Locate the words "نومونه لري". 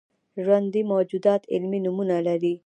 1.85-2.53